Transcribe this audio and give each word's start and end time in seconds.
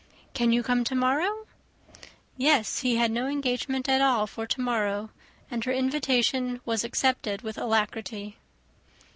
"Can 0.33 0.51
you 0.51 0.63
come 0.63 0.83
to 0.85 0.95
morrow?" 0.95 1.45
Yes, 2.35 2.79
he 2.79 2.95
had 2.95 3.11
no 3.11 3.27
engagement 3.27 3.87
at 3.87 4.01
all 4.01 4.25
for 4.25 4.47
to 4.47 4.59
morrow; 4.59 5.11
and 5.51 5.63
her 5.65 5.71
invitation 5.71 6.59
was 6.65 6.83
accepted 6.83 7.43
with 7.43 7.55
alacrity. 7.55 8.37